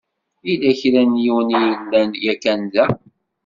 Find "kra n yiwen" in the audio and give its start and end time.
0.79-1.49